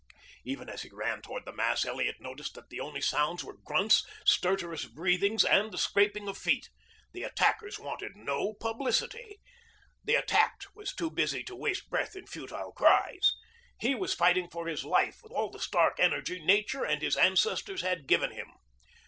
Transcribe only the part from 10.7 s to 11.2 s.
was too